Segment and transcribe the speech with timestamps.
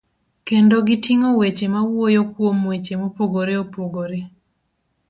[0.47, 4.19] kendo giting'o weche mawuoyo kuom weche mopogore opogore.